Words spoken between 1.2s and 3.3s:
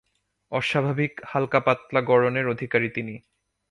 হাল্কা-পাতলা গড়নের অধিকারী তিনি।